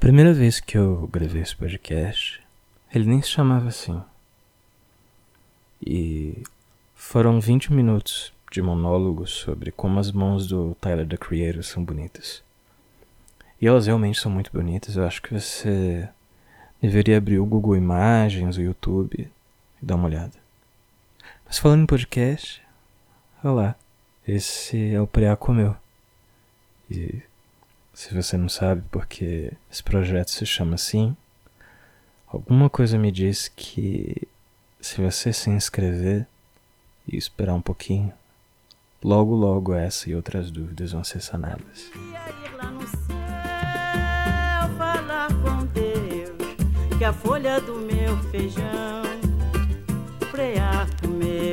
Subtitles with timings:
[0.00, 2.40] primeira vez que eu gravei esse podcast,
[2.92, 4.02] ele nem se chamava assim.
[5.86, 6.42] E
[6.94, 12.42] foram 20 minutos de monólogo sobre como as mãos do Tyler the Creator são bonitas.
[13.60, 14.96] E elas realmente são muito bonitas.
[14.96, 16.08] Eu acho que você
[16.80, 19.30] deveria abrir o Google Imagens, o YouTube
[19.82, 20.32] e dar uma olhada.
[21.44, 22.62] Mas falando em podcast,
[23.44, 23.76] olá,
[24.26, 25.76] esse é o Preaco meu.
[26.90, 27.20] E
[28.00, 31.14] se você não sabe porque esse projeto se chama assim,
[32.26, 34.26] alguma coisa me diz que
[34.80, 36.26] se você se inscrever
[37.06, 38.10] e esperar um pouquinho,
[39.04, 41.90] logo logo essa e outras dúvidas vão ser sanadas.
[46.98, 49.02] que a folha do meu feijão
[50.30, 51.49] prear meu